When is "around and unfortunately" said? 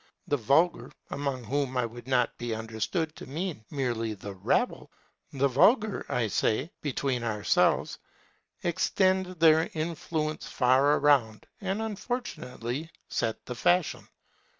10.97-12.89